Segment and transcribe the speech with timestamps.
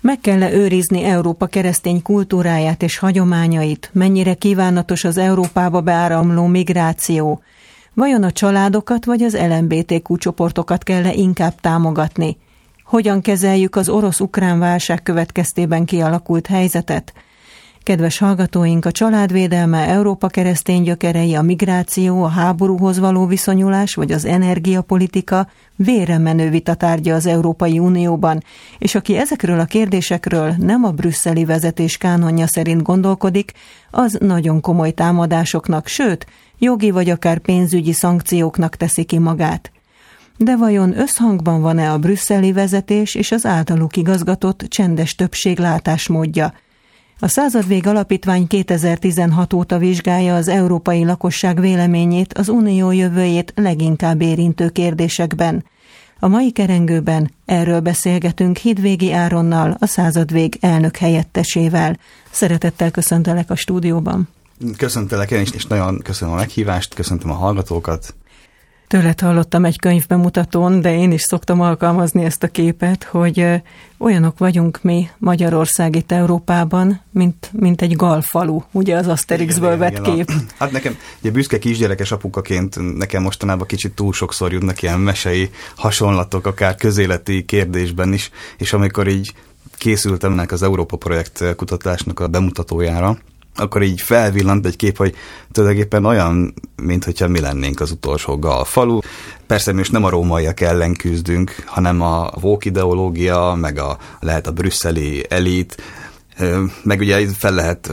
[0.00, 3.90] Meg kell-e őrizni Európa keresztény kultúráját és hagyományait?
[3.92, 7.42] Mennyire kívánatos az Európába beáramló migráció?
[7.94, 12.36] Vajon a családokat vagy az LMBTQ csoportokat kell-e inkább támogatni?
[12.84, 17.12] Hogyan kezeljük az orosz-ukrán válság következtében kialakult helyzetet?
[17.82, 24.24] Kedves hallgatóink, a családvédelme, Európa keresztény gyökerei, a migráció, a háborúhoz való viszonyulás vagy az
[24.24, 28.42] energiapolitika vére menő vitatárgya az Európai Unióban,
[28.78, 33.52] és aki ezekről a kérdésekről nem a brüsszeli vezetés kánonja szerint gondolkodik,
[33.90, 36.26] az nagyon komoly támadásoknak, sőt,
[36.58, 39.70] jogi vagy akár pénzügyi szankcióknak teszi ki magát.
[40.36, 46.52] De vajon összhangban van-e a brüsszeli vezetés és az általuk igazgatott csendes többség látásmódja?
[47.22, 54.68] A századvég alapítvány 2016 óta vizsgálja az európai lakosság véleményét az unió jövőjét leginkább érintő
[54.68, 55.64] kérdésekben.
[56.18, 61.98] A mai kerengőben erről beszélgetünk Hidvégi Áronnal, a századvég elnök helyettesével.
[62.30, 64.28] Szeretettel köszöntelek a stúdióban.
[64.76, 68.14] Köszöntelek én is, és nagyon köszönöm a meghívást, köszöntöm a hallgatókat.
[68.90, 73.46] Tőled hallottam egy könyvbemutatón, de én is szoktam alkalmazni ezt a képet, hogy
[73.98, 80.14] olyanok vagyunk mi Magyarország itt Európában, mint, mint egy galfalu, ugye az Asterixből vett igen,
[80.14, 80.28] kép.
[80.28, 85.50] A, hát nekem, ugye büszke kisgyerekes apukaként nekem mostanában kicsit túl sokszor jutnak ilyen mesei
[85.76, 89.34] hasonlatok, akár közéleti kérdésben is, és amikor így
[89.78, 93.18] készültem ennek az Európa projekt kutatásnak a bemutatójára,
[93.56, 95.14] akkor így felvillant egy kép, hogy
[95.52, 98.98] tulajdonképpen olyan, mint hogyha mi lennénk az utolsó falu.
[99.46, 104.46] Persze mi is nem a rómaiak ellen küzdünk, hanem a vók ideológia, meg a, lehet
[104.46, 105.82] a brüsszeli elit,
[106.82, 107.90] meg ugye fel lehet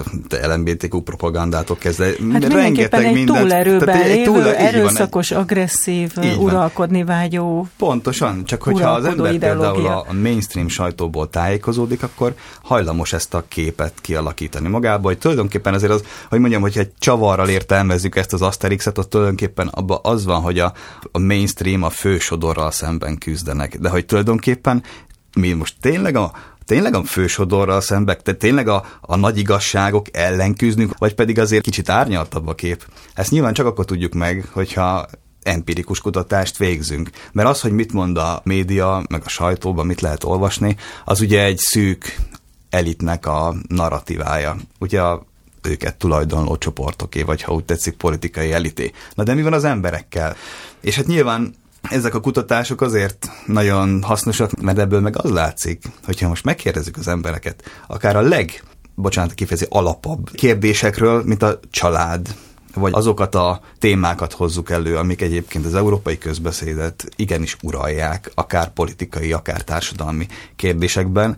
[0.48, 2.06] LMBTQ propagandátok kezdve.
[2.32, 8.64] Hát rengeteg egy mindent, túlerőben tehát egy túl, erőszakos, van, agresszív, uralkodni vágyó Pontosan, csak
[8.64, 9.72] hogyha az ember ideológia.
[9.72, 15.92] például a mainstream sajtóból tájékozódik, akkor hajlamos ezt a képet kialakítani magába, hogy tulajdonképpen azért
[15.92, 20.42] az, hogy mondjam, hogyha egy csavarral értelmezzük ezt az Asterixet, ott tulajdonképpen abban az van,
[20.42, 20.74] hogy a,
[21.12, 24.84] a mainstream a fősodorral szemben küzdenek, de hogy tulajdonképpen
[25.34, 26.32] mi most tényleg a,
[26.68, 31.64] tényleg a fősodorral szembe, tehát tényleg a, a nagy igazságok ellen küzdünk, vagy pedig azért
[31.64, 32.86] kicsit árnyaltabb a kép.
[33.14, 35.08] Ezt nyilván csak akkor tudjuk meg, hogyha
[35.44, 37.10] empirikus kutatást végzünk.
[37.32, 40.76] Mert az, hogy mit mond a média, meg a sajtóban mit lehet olvasni,
[41.06, 42.16] az ugye egy szűk
[42.70, 44.56] elitnek a narratívája.
[44.80, 45.26] Ugye a
[45.62, 48.92] őket tulajdonló csoportoké, vagy ha úgy tetszik, politikai elité.
[49.14, 50.36] Na de mi van az emberekkel?
[50.82, 56.28] És hát nyilván ezek a kutatások azért nagyon hasznosak, mert ebből meg az látszik, hogyha
[56.28, 58.64] most megkérdezzük az embereket, akár a leg,
[58.96, 62.36] bocsánat, kifejezi alapabb kérdésekről, mint a család,
[62.74, 69.32] vagy azokat a témákat hozzuk elő, amik egyébként az európai közbeszédet igenis uralják, akár politikai,
[69.32, 71.38] akár társadalmi kérdésekben,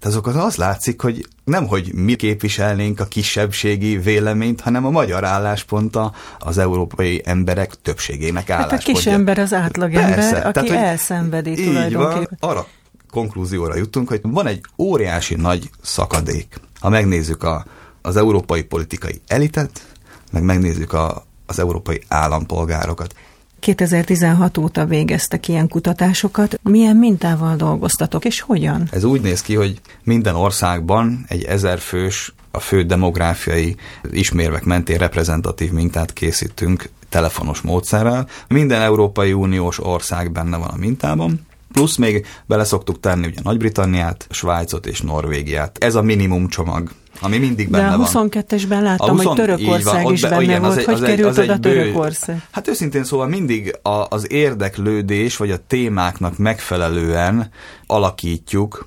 [0.00, 5.24] de azokat az látszik, hogy nem, hogy mi képviselnénk a kisebbségi véleményt, hanem a magyar
[5.24, 8.88] állásponta az európai emberek többségének álláspontja.
[8.88, 12.36] Hát a kis ember az átlagember, Persze, aki tehát, elszenvedi így tulajdonképpen.
[12.40, 12.66] Van, arra
[13.10, 16.60] konklúzióra jutunk, hogy van egy óriási nagy szakadék.
[16.80, 17.64] Ha megnézzük a,
[18.02, 19.86] az európai politikai elitet,
[20.32, 23.14] meg megnézzük a, az európai állampolgárokat.
[23.60, 26.60] 2016 óta végeztek ilyen kutatásokat.
[26.62, 28.88] Milyen mintával dolgoztatok, és hogyan?
[28.92, 33.76] Ez úgy néz ki, hogy minden országban egy ezerfős, a fő demográfiai
[34.10, 38.28] ismérvek mentén reprezentatív mintát készítünk telefonos módszerrel.
[38.48, 44.26] Minden Európai Uniós ország benne van a mintában, Plusz még bele szoktuk tenni ugye Nagy-Britanniát,
[44.30, 45.84] Svájcot és Norvégiát.
[45.84, 46.90] Ez a minimum csomag
[47.20, 47.98] ami mindig benne van.
[47.98, 50.76] De a 22-esben láttam, 20, hogy Törökország van, is benne igen, volt.
[50.76, 52.42] Az hogy az került az oda Törökország?
[52.50, 57.50] Hát őszintén szóval mindig a, az érdeklődés, vagy a témáknak megfelelően
[57.86, 58.86] alakítjuk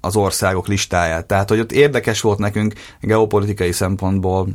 [0.00, 1.26] az országok listáját.
[1.26, 4.48] Tehát, hogy ott érdekes volt nekünk geopolitikai szempontból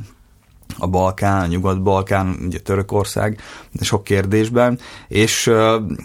[0.80, 3.40] a Balkán, a Nyugat-Balkán, ugye Törökország
[3.82, 5.52] sok kérdésben, és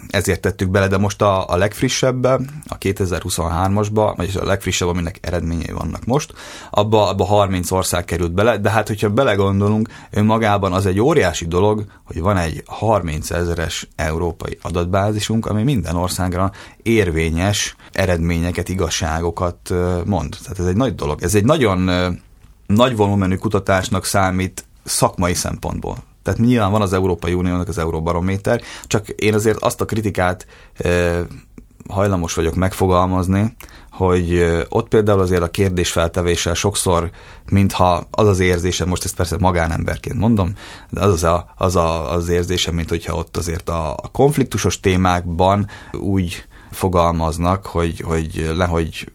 [0.09, 5.71] ezért tettük bele, de most a, a legfrissebbe, a 2023-asba, vagyis a legfrissebb, aminek eredményei
[5.73, 6.33] vannak most,
[6.71, 11.85] abba, abba 30 ország került bele, de hát hogyha belegondolunk, önmagában az egy óriási dolog,
[12.05, 16.51] hogy van egy 30 ezeres európai adatbázisunk, ami minden országra
[16.81, 19.73] érvényes eredményeket, igazságokat
[20.05, 20.37] mond.
[20.41, 21.23] Tehát ez egy nagy dolog.
[21.23, 21.89] Ez egy nagyon
[22.67, 25.97] nagy volumenű kutatásnak számít szakmai szempontból.
[26.23, 30.45] Tehát nyilván van az Európai Uniónak az Euróbarométer, csak én azért azt a kritikát
[31.89, 33.55] hajlamos vagyok megfogalmazni,
[33.91, 37.09] hogy ott például azért a kérdésfeltevéssel sokszor,
[37.49, 40.53] mintha az az érzésem, most ezt persze magánemberként mondom,
[40.89, 45.67] de az az, a, az, a, az érzésem, mint hogyha ott azért a konfliktusos témákban
[45.91, 49.11] úgy fogalmaznak, hogy, hogy lehogy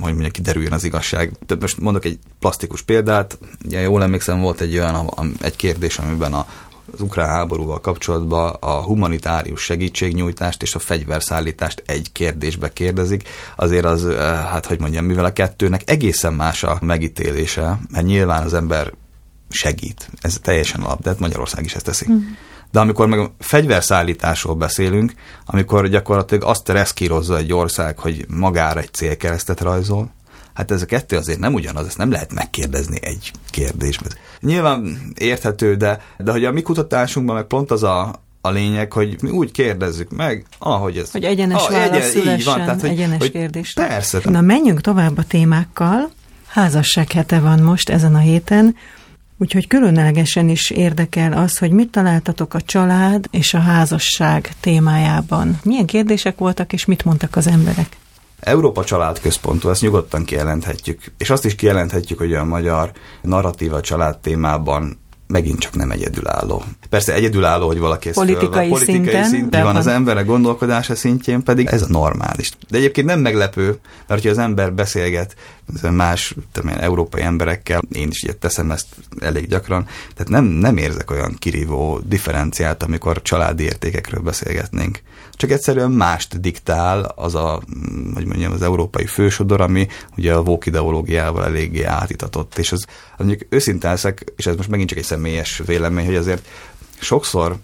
[0.00, 1.32] hogy mondjuk kiderüljön az igazság.
[1.46, 6.32] De most mondok egy plastikus példát, ugye jól emlékszem, volt egy olyan egy kérdés, amiben
[6.32, 6.46] a,
[6.92, 14.06] az ukrán háborúval kapcsolatban a humanitárius segítségnyújtást és a fegyverszállítást egy kérdésbe kérdezik, azért az,
[14.50, 18.92] hát hogy mondjam, mivel a kettőnek egészen más a megítélése, mert nyilván az ember
[19.48, 20.10] segít.
[20.20, 22.06] Ez teljesen alap, de hát Magyarország is ezt teszi.
[22.10, 22.18] Mm.
[22.74, 25.12] De amikor meg fegyverszállításról beszélünk,
[25.46, 30.10] amikor gyakorlatilag azt reszkírozza egy ország, hogy magára egy célkeresztet rajzol,
[30.54, 34.12] hát ez a kettő azért nem ugyanaz, ezt nem lehet megkérdezni egy kérdésben.
[34.40, 39.16] Nyilván érthető, de, de hogy a mi kutatásunkban meg pont az a, a lényeg, hogy
[39.22, 41.10] mi úgy kérdezzük meg, ahogy ez...
[41.10, 43.72] Hogy egyenes ah, válasz egyen, szülessen, van, tehát, hogy, egyenes hogy kérdés.
[43.72, 44.20] Persze.
[44.24, 46.10] Na menjünk tovább a témákkal.
[46.46, 48.76] Házasság hete van most ezen a héten.
[49.38, 55.58] Úgyhogy különlegesen is érdekel az, hogy mit találtatok a család és a házasság témájában.
[55.62, 57.96] Milyen kérdések voltak, és mit mondtak az emberek?
[58.40, 61.00] Európa családközpontú, ezt nyugodtan kijelenthetjük.
[61.18, 62.92] És azt is kijelenthetjük, hogy a magyar
[63.22, 66.62] narratíva család témában megint csak nem egyedülálló.
[66.88, 70.94] Persze egyedülálló, hogy valaki ezt politikai, föl, politikai szinten, szinten van, van az emberek gondolkodása
[70.94, 72.50] szintjén, pedig ez a normális.
[72.68, 75.34] De egyébként nem meglepő, mert ha az ember beszélget
[75.90, 78.86] más tudom európai emberekkel, én is ilyet teszem ezt
[79.20, 85.00] elég gyakran, tehát nem, nem érzek olyan kirívó differenciát, amikor családi értékekről beszélgetnénk.
[85.32, 87.62] Csak egyszerűen mást diktál az a,
[88.14, 89.86] hogy mondjam, az európai fősodor, ami
[90.16, 92.86] ugye a vók ideológiával eléggé átitatott, és az,
[93.16, 96.46] az mondjuk leszek, és ez most megint csak egy személyes vélemény, hogy azért
[97.00, 97.56] sokszor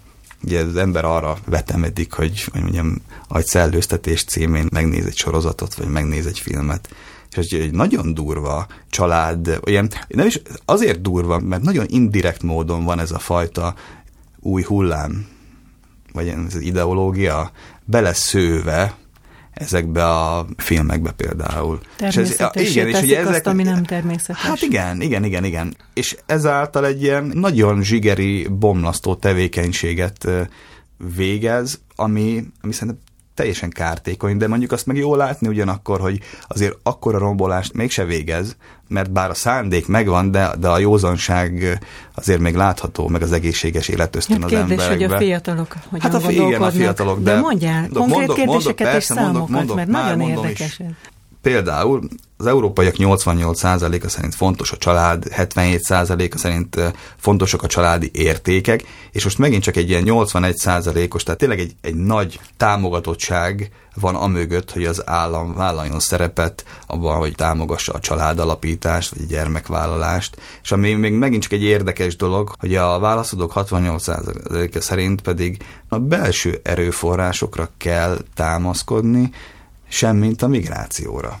[0.43, 5.87] ugye az ember arra vetemedik, hogy, hogy mondjam, egy szellőztetés címén megnéz egy sorozatot, vagy
[5.87, 6.89] megnéz egy filmet,
[7.35, 12.99] és egy nagyon durva család, olyan, nem is azért durva, mert nagyon indirekt módon van
[12.99, 13.75] ez a fajta
[14.39, 15.27] új hullám,
[16.13, 17.51] vagy ez az ideológia
[17.85, 18.97] beleszőve
[19.61, 21.79] ezekbe a filmekbe például.
[21.99, 24.41] És ez, igen, és ugye ezek, azt, ami nem természetes.
[24.41, 25.75] Hát igen, igen, igen, igen.
[25.93, 30.27] És ezáltal egy ilyen nagyon zsigeri, bomlasztó tevékenységet
[31.15, 33.03] végez, ami, ami szerintem
[33.33, 38.55] teljesen kártékony, de mondjuk azt meg jól látni ugyanakkor, hogy azért akkora rombolást mégse végez,
[38.91, 41.79] mert bár a szándék megvan, de, de a józanság
[42.15, 45.05] azért még látható, meg az egészséges életösztön hát az kérdés, emberekbe.
[45.05, 48.35] hogy a fiatalok hogyan hát a, igen, a fiatalok, de, de mondjál, mondok, konkrét mondok,
[48.35, 50.85] kérdéseket mondok, persze, és számokat, mondok, mondok, mert nagyon érdekes ez.
[51.41, 52.01] Például
[52.37, 59.37] az európaiak 88%-a szerint fontos a család, 77%-a szerint fontosak a családi értékek, és most
[59.37, 65.07] megint csak egy ilyen 81%-os, tehát tényleg egy, egy nagy támogatottság van amögött, hogy az
[65.07, 71.51] állam vállaljon szerepet abban, hogy támogassa a családalapítást, vagy gyermekvállalást, és ami még megint csak
[71.51, 79.31] egy érdekes dolog, hogy a válaszadók 68%-a szerint pedig a belső erőforrásokra kell támaszkodni,
[79.91, 81.39] semmint a migrációra.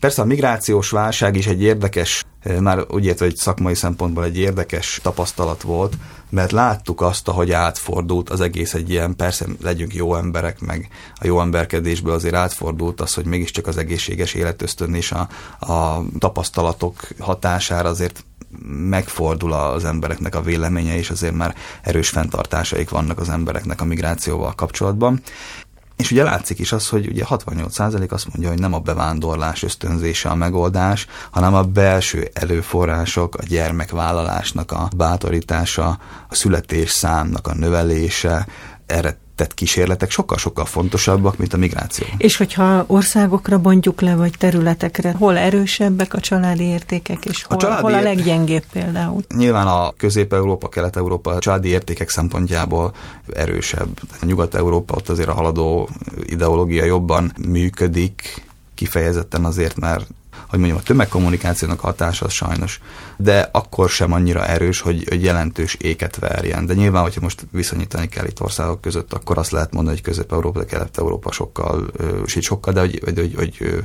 [0.00, 4.38] Persze a migrációs válság is egy érdekes, eh, már úgy értve, hogy szakmai szempontból egy
[4.38, 5.96] érdekes tapasztalat volt,
[6.30, 11.26] mert láttuk azt, ahogy átfordult az egész egy ilyen, persze legyünk jó emberek, meg a
[11.26, 15.28] jó emberkedésből azért átfordult az, hogy mégiscsak az egészséges életösztön és a,
[15.72, 18.24] a tapasztalatok hatására azért
[18.88, 24.54] megfordul az embereknek a véleménye, és azért már erős fenntartásaik vannak az embereknek a migrációval
[24.54, 25.20] kapcsolatban.
[25.98, 30.28] És ugye látszik is az, hogy ugye 68% azt mondja, hogy nem a bevándorlás ösztönzése
[30.28, 38.46] a megoldás, hanem a belső előforrások, a gyermekvállalásnak a bátorítása, a születés számnak a növelése,
[38.88, 42.06] erre tett kísérletek sokkal-sokkal fontosabbak, mint a migráció.
[42.16, 47.60] És hogyha országokra bontjuk le, vagy területekre, hol erősebbek a családi értékek, és hol a,
[47.60, 49.22] családi hol a leggyengébb például?
[49.36, 52.94] Nyilván a Közép-Európa, Kelet-Európa a családi értékek szempontjából
[53.32, 54.00] erősebb.
[54.20, 55.88] A Nyugat-Európa ott azért a haladó
[56.22, 60.06] ideológia jobban működik, kifejezetten azért, mert
[60.48, 62.80] hogy mondjam, a tömegkommunikációnak hatása sajnos,
[63.16, 66.66] de akkor sem annyira erős, hogy, hogy jelentős éket verjen.
[66.66, 70.64] De nyilván, hogyha most viszonyítani kell itt országok között, akkor azt lehet mondani, hogy Közép-Európa,
[70.64, 71.86] Kelet-Európa sokkal,
[72.24, 73.84] és sokkal, de hogy, hogy, hogy, hogy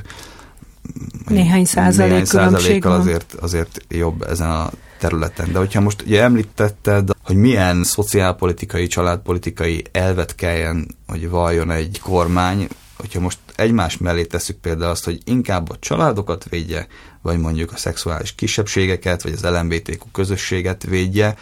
[1.28, 5.52] néhány százalék néhány százalékkal azért, azért jobb ezen a területen.
[5.52, 12.68] De hogyha most ugye említetted, hogy milyen szociálpolitikai, családpolitikai elvet kelljen, hogy valljon egy kormány,
[12.96, 16.86] hogyha most egymás mellé tesszük például azt, hogy inkább a családokat védje,
[17.22, 21.36] vagy mondjuk a szexuális kisebbségeket, vagy az LMBTQ közösséget védje,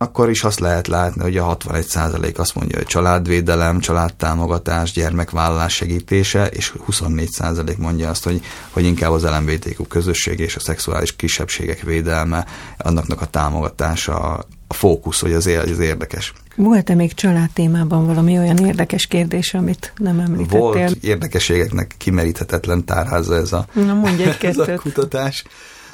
[0.00, 6.46] akkor is azt lehet látni, hogy a 61% azt mondja, hogy családvédelem, családtámogatás, gyermekvállalás segítése,
[6.46, 12.46] és 24% mondja azt, hogy, hogy inkább az LMBTQ közösség és a szexuális kisebbségek védelme,
[12.78, 16.32] annak a támogatása a fókusz, hogy az, az érdekes.
[16.56, 20.58] Volt-e még család témában valami olyan érdekes kérdés, amit nem említettél?
[20.58, 25.44] Volt érdekességeknek kimeríthetetlen tárháza ez a, Na, mondj egy ez a kutatás.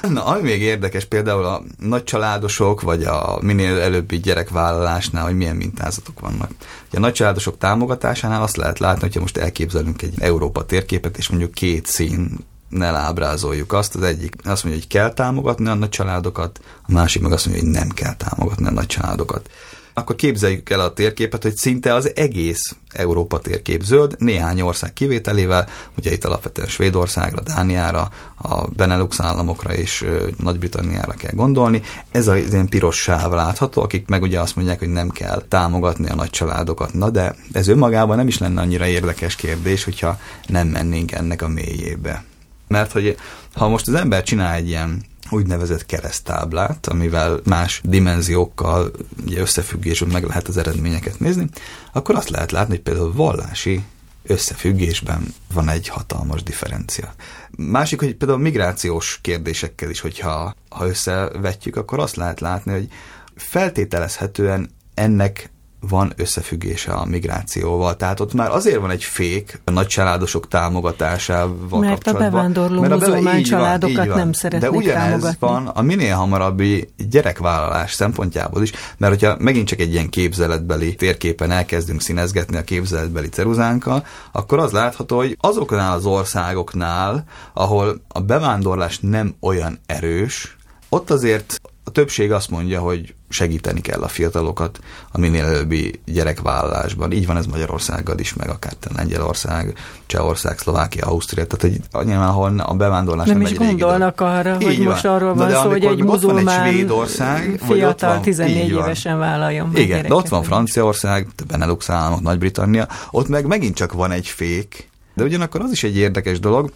[0.09, 5.55] Na, ami még érdekes, például a nagy családosok, vagy a minél előbbi gyerekvállalásnál, hogy milyen
[5.55, 6.51] mintázatok vannak.
[6.91, 11.51] a nagy családosok támogatásánál azt lehet látni, hogyha most elképzelünk egy Európa térképet, és mondjuk
[11.51, 12.29] két szín
[12.69, 13.95] ne ábrázoljuk azt.
[13.95, 17.63] Az egyik azt mondja, hogy kell támogatni a nagy családokat, a másik meg azt mondja,
[17.63, 19.49] hogy nem kell támogatni a nagy családokat
[19.97, 25.67] akkor képzeljük el a térképet, hogy szinte az egész Európa térkép zöld, néhány ország kivételével,
[25.97, 30.05] ugye itt alapvetően Svédországra, Dániára, a Benelux államokra és
[30.37, 31.81] Nagy-Britanniára kell gondolni.
[32.11, 36.09] Ez az ilyen piros sáv látható, akik meg ugye azt mondják, hogy nem kell támogatni
[36.09, 36.93] a nagy családokat.
[36.93, 41.47] Na de ez önmagában nem is lenne annyira érdekes kérdés, hogyha nem mennénk ennek a
[41.47, 42.23] mélyébe.
[42.67, 43.17] Mert hogy
[43.53, 48.91] ha most az ember csinál egy ilyen úgynevezett keresztáblát, amivel más dimenziókkal
[49.25, 51.49] ugye összefüggésben meg lehet az eredményeket nézni,
[51.93, 53.83] akkor azt lehet látni, hogy például vallási
[54.23, 57.13] összefüggésben van egy hatalmas differencia.
[57.57, 62.87] Másik, hogy például migrációs kérdésekkel is, hogyha ha összevetjük, akkor azt lehet látni, hogy
[63.35, 65.49] feltételezhetően ennek
[65.87, 67.95] van összefüggése a migrációval.
[67.95, 72.27] Tehát ott már azért van egy fék a nagy családosok támogatásával mert kapcsolatban.
[72.27, 75.37] A bevándorló mert a muzulmán családokat van, nem szeretnék De ugyanez támogatni.
[75.39, 81.51] van a minél hamarabbi gyerekvállalás szempontjából is, mert hogyha megint csak egy ilyen képzeletbeli térképen
[81.51, 87.23] elkezdünk színezgetni a képzeletbeli ceruzánkkal, akkor az látható, hogy azoknál az országoknál,
[87.53, 90.55] ahol a bevándorlás nem olyan erős,
[90.89, 94.79] ott azért a többség azt mondja, hogy segíteni kell a fiatalokat
[95.11, 97.11] a minél előbbi gyerekvállalásban.
[97.11, 102.59] Így van ez Magyarországgal is, meg akár Lengyelország, Csehország, Szlovákia, Ausztria, tehát hogy nyilván, ahol
[102.59, 104.87] a bevándorlás nem, nem is gondolnak régi, arra, hogy van.
[104.87, 110.01] most arról van szó, hogy egy muzulmán egy Svédország, fiatal van, 14 évesen vállaljon Igen,
[110.07, 115.23] de ott van Franciaország, Benelux államok, Nagy-Britannia, ott meg megint csak van egy fék, de
[115.23, 116.71] ugyanakkor az is egy érdekes dolog,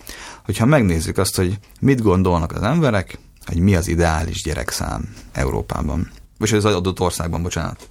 [0.46, 6.10] hogyha megnézzük azt, hogy mit gondolnak az emberek, hogy mi az ideális gyerekszám Európában.
[6.40, 7.90] Vagy az adott országban, bocsánat.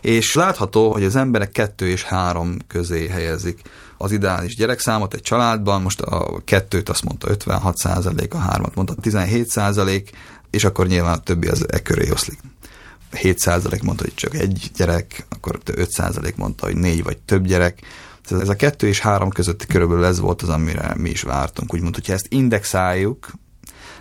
[0.00, 3.60] És látható, hogy az emberek kettő és három közé helyezik
[3.96, 8.94] az ideális gyerekszámot egy családban, most a kettőt azt mondta 56 százalék, a hármat mondta
[8.94, 10.10] 17 százalék,
[10.50, 12.38] és akkor nyilván a többi az e köré oszlik.
[13.10, 17.46] 7 százalék mondta, hogy csak egy gyerek, akkor 5 százalék mondta, hogy négy vagy több
[17.46, 17.82] gyerek.
[18.30, 21.74] Ez a kettő és három közötti körülbelül ez volt az, amire mi is vártunk.
[21.74, 23.32] Úgymond, hogyha ezt indexáljuk,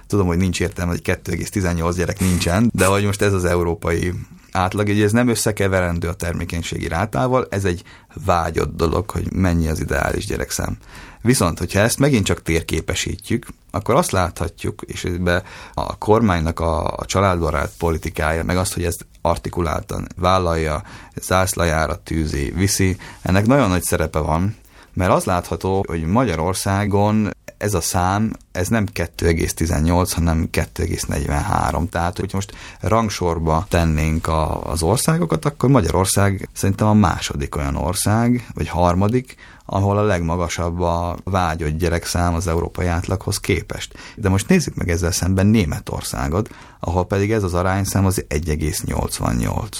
[0.07, 4.13] Tudom, hogy nincs értelme, hogy 2,18 gyerek nincsen, de hogy most ez az európai
[4.51, 7.83] átlag, így ez nem összekeverendő a termékenységi rátával, ez egy
[8.25, 10.77] vágyott dolog, hogy mennyi az ideális gyerekszám.
[11.21, 15.43] Viszont, hogyha ezt megint csak térképesítjük, akkor azt láthatjuk, és ebbe
[15.73, 20.83] a kormánynak a, a családbarát politikája, meg azt, hogy ezt artikuláltan vállalja,
[21.21, 24.55] zászlajára tűzi, viszi, ennek nagyon nagy szerepe van,
[24.93, 27.29] mert az látható, hogy Magyarországon
[27.65, 31.89] ez a szám, ez nem 2,18, hanem 2,43.
[31.89, 38.47] Tehát, hogy most rangsorba tennénk a, az országokat, akkor Magyarország szerintem a második olyan ország,
[38.53, 43.93] vagy harmadik, ahol a legmagasabb a vágyott gyerekszám az európai átlaghoz képest.
[44.15, 49.79] De most nézzük meg ezzel szemben Németországot, ahol pedig ez az arányszám az 1,88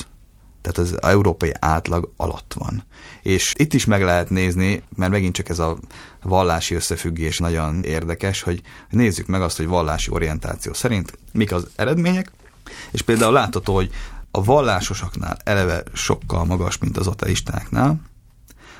[0.66, 2.84] tehát az európai átlag alatt van.
[3.22, 5.78] És itt is meg lehet nézni, mert megint csak ez a
[6.24, 12.32] vallási összefüggés nagyon érdekes, hogy nézzük meg azt, hogy vallási orientáció szerint mik az eredmények,
[12.92, 13.90] és például látható, hogy
[14.32, 18.02] a vallásosoknál eleve sokkal magas, mint az ateistáknál,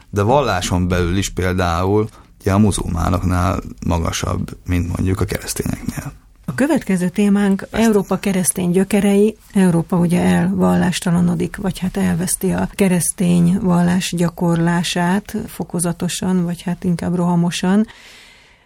[0.10, 2.10] de valláson belül is például
[2.46, 6.12] a muzulmánoknál magasabb, mint mondjuk a keresztényeknél.
[6.48, 9.38] A következő témánk Európa keresztény gyökerei.
[9.54, 17.88] Európa ugye elvallástalanodik, vagy hát elveszti a keresztény vallás gyakorlását fokozatosan, vagy hát inkább rohamosan.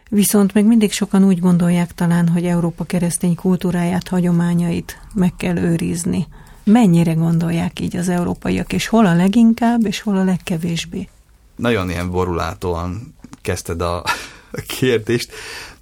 [0.10, 6.28] Viszont még mindig sokan úgy gondolják talán, hogy Európa keresztény kultúráját, hagyományait meg kell őrizni.
[6.64, 11.08] Mennyire gondolják így az európaiak, és hol a leginkább, és hol a legkevésbé?
[11.56, 14.04] Nagyon ilyen borulátóan kezdted a
[14.80, 15.32] kérdést.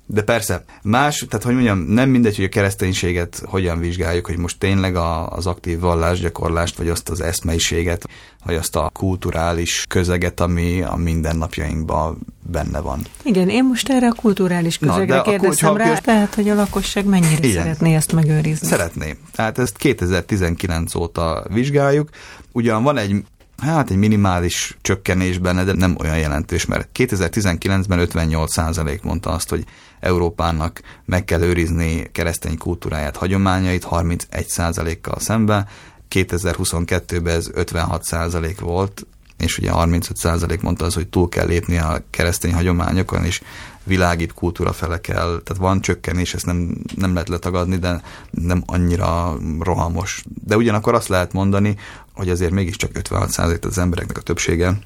[0.09, 4.59] De persze, más, tehát hogy mondjam, nem mindegy, hogy a kereszténységet hogyan vizsgáljuk, hogy most
[4.59, 8.07] tényleg a, az aktív vallásgyakorlást, vagy azt az eszmeiséget,
[8.45, 12.17] vagy azt a kulturális közeget, ami a mindennapjainkban
[12.51, 13.01] benne van.
[13.23, 16.03] Igen, én most erre a kulturális közegre Na, kérdezem rá, kérdez...
[16.03, 17.61] tehát, hogy a lakosság mennyire Igen.
[17.63, 18.67] szeretné ezt megőrizni.
[18.67, 19.17] Szeretné.
[19.31, 22.09] Tehát ezt 2019 óta vizsgáljuk.
[22.51, 23.23] Ugyan van egy
[23.61, 29.63] hát egy minimális csökkenés benne, de nem olyan jelentős, mert 2019-ben 58% mondta azt, hogy
[29.99, 35.67] Európának meg kell őrizni keresztény kultúráját, hagyományait 31%-kal szemben,
[36.09, 39.05] 2022-ben ez 56 százalék volt,
[39.37, 43.41] és ugye 35 százalék mondta az, hogy túl kell lépni a keresztény hagyományokon, és
[43.83, 49.37] világibb kultúra fele kell, tehát van csökkenés, ezt nem, nem lehet letagadni, de nem annyira
[49.59, 50.23] rohamos.
[50.45, 51.77] De ugyanakkor azt lehet mondani,
[52.17, 54.79] hogy azért mégiscsak 56 százalék az embereknek a többsége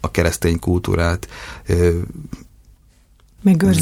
[0.00, 1.28] a keresztény kultúrát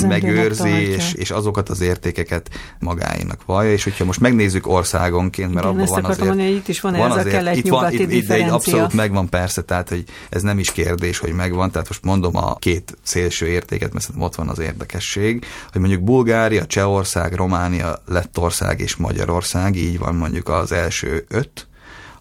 [0.09, 5.79] megőrzi, és, és azokat az értékeket magáinak vallja, és hogyha most megnézzük országonként, mert Igen,
[5.79, 6.27] abban van azért...
[6.27, 8.93] Mondani, hogy itt is van van ez azért, a itt van, itt, itt egy abszolút
[8.93, 12.97] megvan persze, tehát hogy ez nem is kérdés, hogy megvan, tehát most mondom a két
[13.03, 19.77] szélső értéket, mert ott van az érdekesség, hogy mondjuk Bulgária, Csehország, Románia, Lettország és Magyarország,
[19.77, 21.67] így van mondjuk az első öt,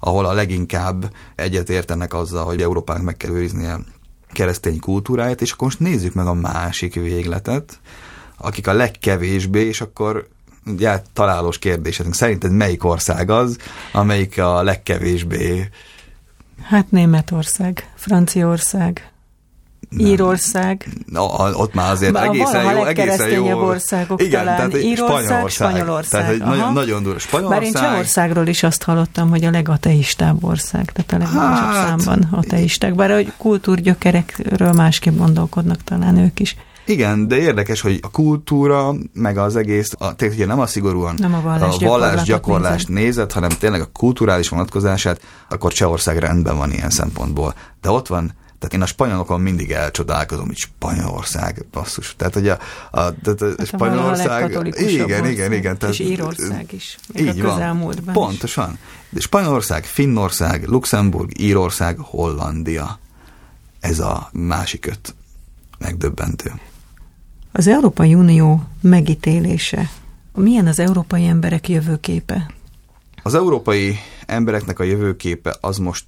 [0.03, 3.79] ahol a leginkább egyetértenek azzal, hogy Európának meg kell őriznie
[4.31, 7.79] keresztény kultúráját, és akkor most nézzük meg a másik végletet,
[8.37, 10.27] akik a legkevésbé, és akkor
[10.65, 13.57] ugye találós kérdésedünk, szerinted melyik ország az,
[13.91, 15.69] amelyik a legkevésbé?
[16.61, 19.10] Hát Németország, Franciaország,
[19.97, 20.87] Írország.
[21.05, 23.63] No, ott már azért Bár egészen jó, egészen jó.
[23.63, 24.55] országok Igen, talán.
[24.55, 25.69] Tehát Írország, Spanyolország.
[25.69, 26.21] Spanyolország.
[26.21, 27.19] Tehát nagyon, nagyon durva.
[27.19, 27.59] Spanyolország.
[27.59, 32.27] Bár én Csehországról is azt hallottam, hogy a legateistább ország, tehát a legnagyobb hát, számban
[32.31, 32.95] ateisták.
[32.95, 36.55] Bár a kultúrgyökerekről másképp gondolkodnak talán ők is.
[36.85, 41.15] Igen, de érdekes, hogy a kultúra, meg az egész, a, tehát ugye nem a szigorúan
[41.17, 46.57] nem a vallás, a vallás gyakorlást nézett, hanem tényleg a kulturális vonatkozását, akkor Csehország rendben
[46.57, 47.53] van ilyen szempontból.
[47.81, 52.15] De ott van tehát én a spanyolokon mindig elcsodálkozom, hogy Spanyolország, basszus.
[52.17, 52.59] Tehát, hogy a,
[52.91, 53.13] a, a
[53.57, 54.55] hát Spanyolország...
[54.55, 55.77] A igen, igen, igen.
[55.77, 58.77] Tehát, és Írország is, még így a közelmúltban Pontosan.
[59.09, 62.99] De Spanyolország, Finnország, Luxemburg, Írország, Hollandia.
[63.79, 65.15] Ez a másik öt
[65.77, 66.51] megdöbbentő.
[67.51, 69.89] Az Európai Unió megítélése.
[70.33, 72.53] Milyen az európai emberek jövőképe?
[73.23, 76.05] Az európai embereknek a jövőképe az most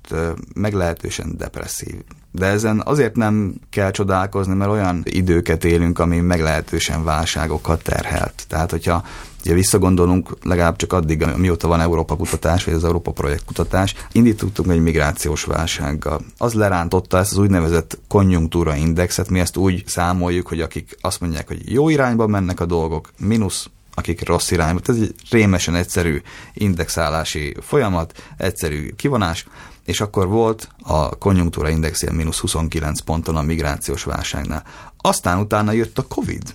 [0.54, 1.96] meglehetősen depresszív.
[2.32, 8.46] De ezen azért nem kell csodálkozni, mert olyan időket élünk, ami meglehetősen válságokat terhelt.
[8.48, 9.04] Tehát, hogyha
[9.44, 14.72] ugye visszagondolunk, legalább csak addig, mióta van Európa kutatás, vagy az Európa projekt kutatás, indítottunk
[14.72, 16.22] egy migrációs válsággal.
[16.38, 21.48] Az lerántotta ezt az úgynevezett konjunktúra indexet, mi ezt úgy számoljuk, hogy akik azt mondják,
[21.48, 24.82] hogy jó irányba mennek a dolgok, mínusz akik rossz irányba.
[24.86, 26.22] Ez egy rémesen egyszerű
[26.54, 29.46] indexálási folyamat, egyszerű kivonás,
[29.86, 34.64] és akkor volt a konjunktúra indexén mínusz 29 ponton a migrációs válságnál.
[34.98, 36.54] Aztán utána jött a Covid,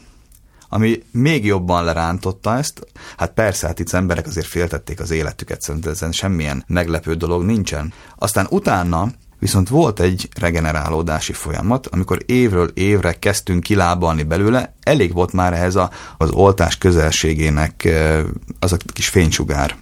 [0.69, 2.87] ami még jobban lerántotta ezt.
[3.17, 7.45] Hát persze, hát itt az emberek azért féltették az életüket, szerintem ezen semmilyen meglepő dolog
[7.45, 7.93] nincsen.
[8.17, 15.33] Aztán utána Viszont volt egy regenerálódási folyamat, amikor évről évre kezdtünk kilábalni belőle, elég volt
[15.33, 17.89] már ehhez a, az oltás közelségének
[18.59, 19.77] az a kis fénysugár.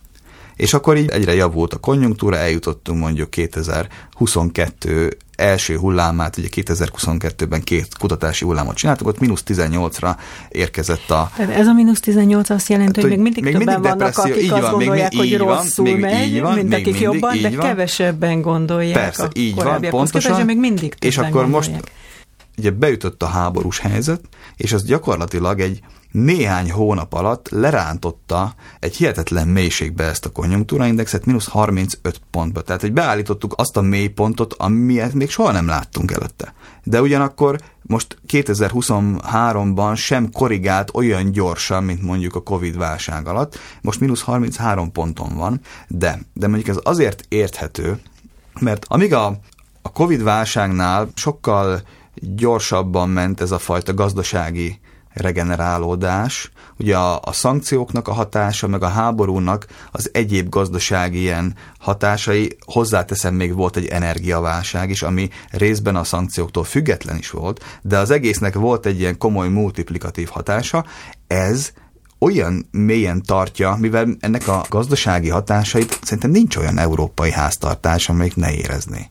[0.57, 7.89] És akkor így egyre javult a konjunktúra, eljutottunk mondjuk 2022 első hullámát, ugye 2022-ben két
[7.99, 10.17] kutatási hullámot csináltuk, ott mínusz 18-ra
[10.49, 11.31] érkezett a...
[11.37, 14.19] Tehát ez a mínusz 18 azt jelenti, hogy, hogy még mindig még többen mindig vannak,
[14.19, 17.03] akik így azt van, gondolják, még, hogy rosszul van, megy, így van, mint akik mindig,
[17.03, 17.67] jobban, de van.
[17.67, 20.31] kevesebben gondolják Persze, így van, pontosan.
[20.31, 21.71] Képest, még mindig és akkor most
[22.59, 24.21] ugye beütött a háborús helyzet,
[24.57, 25.81] és az gyakorlatilag egy
[26.17, 32.61] néhány hónap alatt lerántotta egy hihetetlen mélységbe ezt a konjunktúraindexet, mínusz 35 pontba.
[32.61, 36.55] Tehát, hogy beállítottuk azt a mélypontot, amilyet még soha nem láttunk előtte.
[36.83, 43.59] De ugyanakkor most 2023-ban sem korrigált olyan gyorsan, mint mondjuk a Covid válság alatt.
[43.83, 48.01] Most mínusz 33 ponton van, de, de mondjuk ez azért érthető,
[48.61, 49.39] mert amíg a,
[49.83, 51.83] a Covid válságnál sokkal
[52.21, 54.81] gyorsabban ment ez a fajta gazdasági
[55.17, 56.51] regenerálódás.
[56.79, 63.35] Ugye a, a szankcióknak a hatása, meg a háborúnak az egyéb gazdasági ilyen hatásai, hozzáteszem
[63.35, 68.55] még volt egy energiaválság is, ami részben a szankcióktól független is volt, de az egésznek
[68.55, 70.85] volt egy ilyen komoly multiplikatív hatása.
[71.27, 71.73] Ez
[72.19, 78.53] olyan mélyen tartja, mivel ennek a gazdasági hatásait szerintem nincs olyan európai háztartás, amelyik ne
[78.53, 79.11] érezné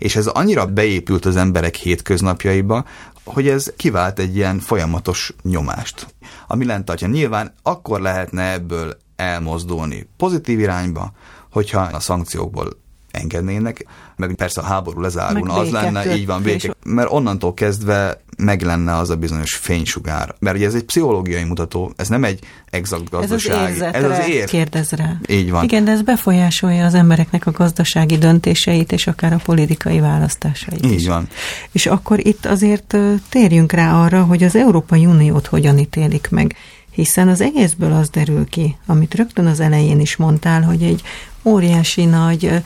[0.00, 2.84] és ez annyira beépült az emberek hétköznapjaiba,
[3.24, 6.14] hogy ez kivált egy ilyen folyamatos nyomást,
[6.46, 7.08] ami lent tartja.
[7.08, 11.12] Nyilván akkor lehetne ebből elmozdulni pozitív irányba,
[11.50, 12.79] hogyha a szankciókból
[13.10, 18.62] engednének, meg persze a háború lezárulna, az lenne, így van, béke, mert onnantól kezdve meg
[18.62, 20.34] lenne az a bizonyos fénysugár.
[20.38, 23.70] Mert ugye ez egy pszichológiai mutató, ez nem egy exakt gazdaság.
[23.70, 24.44] Ez az ez az ér.
[24.44, 25.16] kérdez rá.
[25.28, 25.64] Így van.
[25.64, 30.92] Igen, de ez befolyásolja az embereknek a gazdasági döntéseit, és akár a politikai választásait Így
[30.92, 31.06] is.
[31.06, 31.28] van.
[31.72, 32.96] És akkor itt azért
[33.28, 36.56] térjünk rá arra, hogy az Európai Uniót hogyan ítélik meg.
[36.90, 41.02] hiszen az egészből az derül ki, amit rögtön az elején is mondtál, hogy egy
[41.42, 42.62] óriási nagy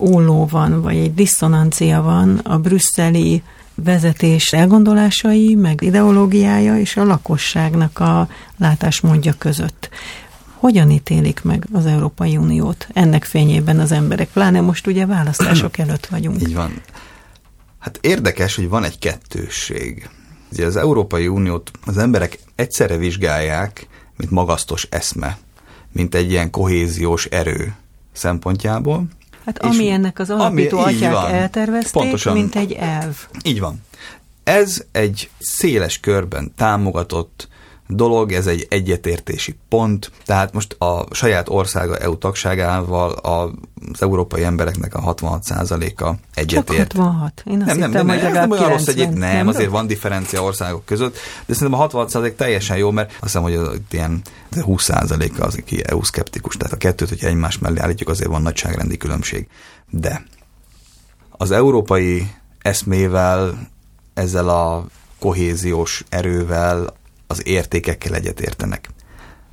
[0.00, 3.42] óló van, vagy egy diszonancia van a brüsszeli
[3.74, 9.88] vezetés elgondolásai, meg ideológiája és a lakosságnak a látásmódja között.
[10.54, 14.28] Hogyan ítélik meg az Európai Uniót ennek fényében az emberek?
[14.28, 16.40] Pláne most ugye választások előtt vagyunk.
[16.40, 16.82] Így van.
[17.78, 20.08] Hát érdekes, hogy van egy kettősség.
[20.52, 25.38] Ugye az Európai Uniót az emberek egyszerre vizsgálják, mint magasztos eszme,
[25.92, 27.74] mint egy ilyen kohéziós erő
[28.12, 29.06] szempontjából.
[29.48, 33.16] Hát ami ennek az alapító ami, atyák van, eltervezték, pontosan, mint egy elv.
[33.44, 33.80] Így van.
[34.44, 37.48] Ez egy széles körben támogatott
[37.88, 44.94] dolog, ez egy egyetértési pont, tehát most a saját országa EU tagságával az európai embereknek
[44.94, 46.92] a 66%-a egyetért.
[46.92, 47.42] Csak 66?
[47.44, 49.86] Én azt nem, nem, hittem, nem, hogy nem, olyan rossz egyéb, nem, nem, azért van
[49.86, 54.22] differencia országok között, de szerintem a 66% teljesen jó, mert azt hiszem, hogy az, ilyen
[54.52, 59.48] 20%-a az, aki EU-szkeptikus, tehát a kettőt, hogyha egymás mellé állítjuk, azért van nagyságrendi különbség.
[59.90, 60.22] De
[61.30, 63.68] az európai eszmével,
[64.14, 64.86] ezzel a
[65.20, 66.96] kohéziós erővel,
[67.28, 68.88] az értékekkel egyetértenek.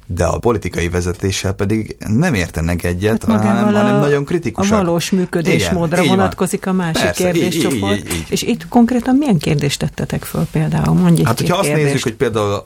[0.07, 4.79] De a politikai vezetéssel pedig nem értenek egyet, hát hanem, hanem nagyon kritikusak.
[4.79, 7.97] A valós működésmódra Igen, vonatkozik a másik Persze, kérdéscsoport.
[7.97, 8.25] Így, így, így.
[8.29, 10.95] És itt konkrétan milyen kérdést tettetek föl például?
[10.95, 11.87] Mondj hát, hogyha azt kérdést.
[11.87, 12.65] nézzük, hogy például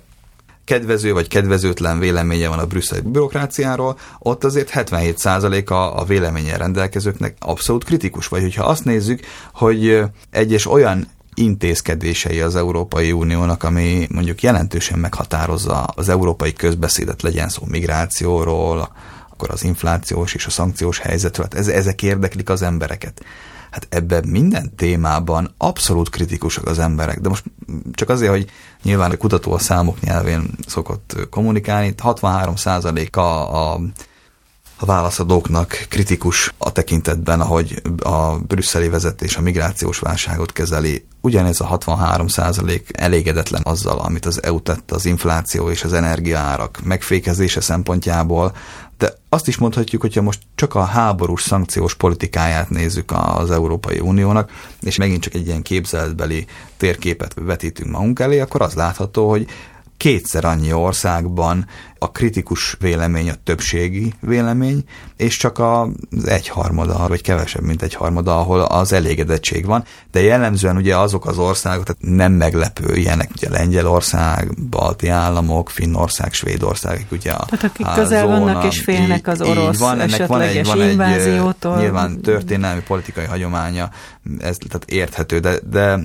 [0.69, 7.83] kedvező vagy kedvezőtlen véleménye van a brüsszeli bürokráciáról, ott azért 77%-a a véleményen rendelkezőknek abszolút
[7.83, 8.27] kritikus.
[8.27, 9.19] Vagy hogyha azt nézzük,
[9.53, 17.49] hogy egyes olyan intézkedései az Európai Uniónak, ami mondjuk jelentősen meghatározza az európai közbeszédet, legyen
[17.49, 18.89] szó migrációról,
[19.29, 23.23] akkor az inflációs és a szankciós helyzetről, hát ezek érdeklik az embereket.
[23.71, 27.43] Hát ebben minden témában abszolút kritikusak az emberek, de most
[27.91, 28.49] csak azért, hogy
[28.83, 33.79] nyilván a kutató a számok nyelvén szokott kommunikálni, 63%-a a a
[34.85, 41.05] válaszadóknak kritikus a tekintetben, ahogy a brüsszeli vezetés a migrációs válságot kezeli.
[41.21, 46.79] Ugyanez a 63 százalék elégedetlen azzal, amit az EU tett az infláció és az energiaárak
[46.83, 48.55] megfékezése szempontjából,
[48.97, 54.51] de azt is mondhatjuk, hogyha most csak a háborús szankciós politikáját nézzük az Európai Uniónak,
[54.81, 56.45] és megint csak egy ilyen képzeletbeli
[56.77, 59.47] térképet vetítünk magunk elé, akkor az látható, hogy
[59.99, 64.83] kétszer annyi országban a kritikus vélemény a többségi vélemény,
[65.17, 70.97] és csak az egyharmada, vagy kevesebb, mint egyharmada, ahol az elégedettség van, de jellemzően ugye
[70.97, 77.45] azok az országok, tehát nem meglepő ilyenek, ugye Lengyelország, Balti államok, Finnország, Svédország, ugye a
[77.45, 80.89] Tehát akik közel zóna, vannak és félnek az orosz így van, ennek van egy, van
[80.89, 81.75] inváziótól.
[81.75, 83.89] Egy, nyilván történelmi, politikai hagyománya,
[84.39, 85.99] ez tehát érthető, de, de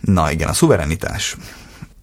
[0.00, 1.36] na igen, a szuverenitás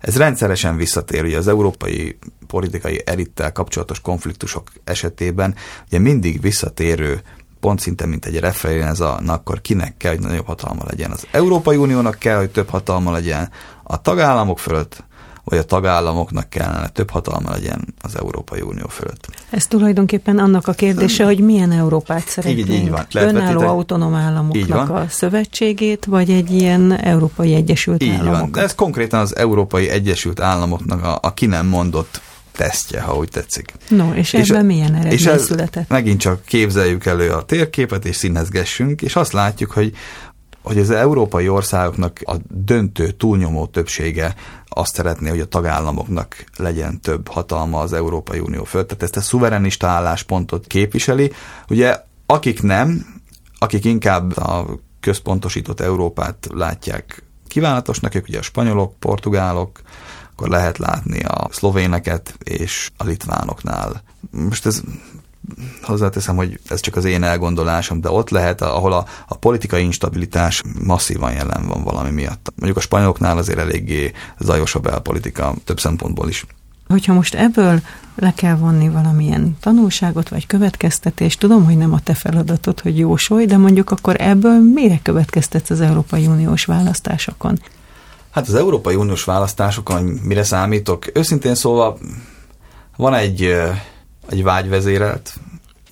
[0.07, 2.17] ez rendszeresen visszatér, ugye az európai
[2.47, 5.55] politikai elittel kapcsolatos konfliktusok esetében
[5.87, 7.21] ugye mindig visszatérő
[7.59, 11.11] pont szinte mint egy refrén ez a, na akkor kinek kell, hogy nagyobb hatalma legyen.
[11.11, 13.49] Az Európai Uniónak kell, hogy több hatalma legyen,
[13.83, 15.03] a tagállamok fölött
[15.49, 19.27] vagy a tagállamoknak kellene több hatalma legyen az Európai Unió fölött.
[19.49, 22.69] Ez tulajdonképpen annak a kérdése, hogy milyen Európát szeretnénk.
[22.69, 23.05] Így, így van.
[23.11, 28.39] Lehet Önálló autonóm államoknak a szövetségét, vagy egy ilyen Európai Egyesült így Államokat?
[28.39, 28.51] Van.
[28.51, 32.21] De ez konkrétan az Európai Egyesült Államoknak a, a ki nem mondott
[32.57, 33.73] tesztje, ha úgy tetszik.
[33.87, 35.89] No, és, és ebben milyen eredmény és ez, született?
[35.89, 39.93] Megint csak képzeljük elő a térképet, és színezgessünk, és azt látjuk, hogy
[40.67, 47.27] hogy az európai országoknak a döntő, túlnyomó többsége azt szeretné, hogy a tagállamoknak legyen több
[47.27, 48.87] hatalma az Európai Unió fölött.
[48.87, 51.31] Tehát ezt a szuverenista álláspontot képviseli.
[51.69, 53.05] Ugye akik nem,
[53.59, 59.81] akik inkább a központosított Európát látják kívánatosnak, ők ugye a spanyolok, portugálok,
[60.31, 64.03] akkor lehet látni a szlovéneket és a litvánoknál.
[64.31, 64.81] Most ez
[65.81, 70.61] hozzáteszem, hogy ez csak az én elgondolásom, de ott lehet, ahol a, a politikai instabilitás
[70.83, 72.53] masszívan jelen van valami miatt.
[72.55, 76.45] Mondjuk a spanyoloknál azért eléggé zajos a belpolitika több szempontból is.
[76.87, 77.81] Hogyha most ebből
[78.15, 83.45] le kell vonni valamilyen tanulságot vagy következtetést, tudom, hogy nem a te feladatod, hogy jósolj,
[83.45, 87.59] de mondjuk akkor ebből mire következtetsz az Európai Uniós választásokon?
[88.31, 91.05] Hát az Európai Uniós választásokon mire számítok?
[91.13, 91.97] Őszintén szóval
[92.97, 93.55] van egy
[94.29, 95.33] egy vágyvezérelt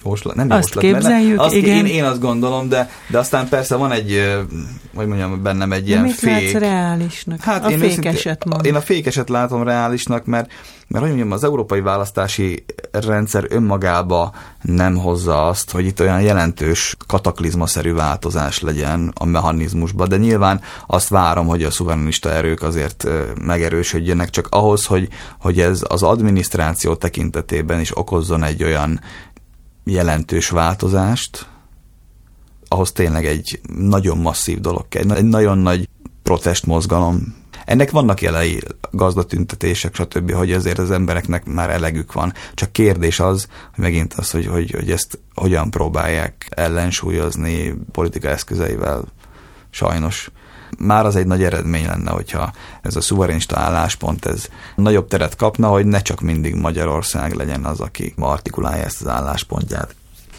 [0.06, 1.76] jóslat, nem azt jóslat, képzeljük, azt, igen.
[1.76, 4.42] Én, én azt gondolom, de, de aztán persze van egy,
[4.96, 6.32] hogy mondjam, bennem egy de ilyen mit fék.
[6.32, 7.42] látsz reálisnak?
[7.42, 8.66] Hát a én fékeset mond.
[8.66, 10.52] Én a fékeset látom reálisnak, mert,
[10.88, 16.96] mert hogy mondjam, az európai választási rendszer önmagába nem hozza azt, hogy itt olyan jelentős
[17.08, 23.08] kataklizmaszerű változás legyen a mechanizmusban, de nyilván azt várom, hogy a szuverenista erők azért
[23.42, 25.08] megerősödjenek, csak ahhoz, hogy,
[25.40, 29.00] hogy ez az adminisztráció tekintetében is okozzon egy olyan
[29.86, 31.48] jelentős változást,
[32.68, 35.90] ahhoz tényleg egy nagyon masszív dolog kell, egy nagyon nagy
[36.24, 37.44] protestmozgalom.
[37.66, 42.34] Ennek vannak jelei, gazdatüntetések, stb., hogy azért az embereknek már elegük van.
[42.54, 49.04] Csak kérdés az, hogy megint az, hogy, hogy, hogy ezt hogyan próbálják ellensúlyozni politika eszközeivel.
[49.70, 50.32] Sajnos
[50.78, 55.68] már az egy nagy eredmény lenne, hogyha ez a szuverénista álláspont ez nagyobb teret kapna,
[55.68, 59.96] hogy ne csak mindig Magyarország legyen az, aki artikulálja ezt az álláspontját.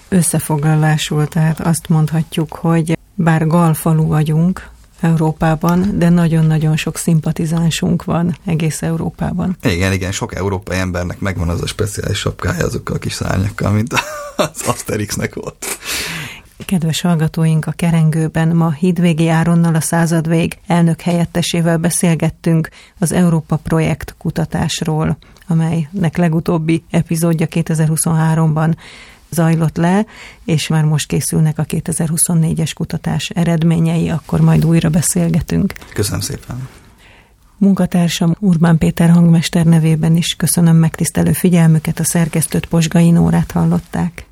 [0.08, 8.82] Összefoglalásul, tehát azt mondhatjuk, hogy bár galfalu vagyunk, Európában, de nagyon-nagyon sok szimpatizánsunk van egész
[8.82, 9.56] Európában.
[9.62, 13.92] Igen, igen, sok európai embernek megvan az a speciális sapkája azokkal a kis szárnyakkal, mint
[14.36, 15.66] az Asterixnek volt.
[16.64, 24.14] Kedves hallgatóink, a Kerengőben ma Hidvégi Áronnal a századvég elnök helyettesével beszélgettünk az Európa projekt
[24.18, 25.16] kutatásról,
[25.46, 28.74] amelynek legutóbbi epizódja 2023-ban
[29.30, 30.06] zajlott le,
[30.44, 35.72] és már most készülnek a 2024-es kutatás eredményei, akkor majd újra beszélgetünk.
[35.92, 36.68] Köszönöm szépen!
[37.58, 44.26] Munkatársam Urbán Péter hangmester nevében is köszönöm megtisztelő figyelmüket, a szerkesztőt Posgai Nórát hallották.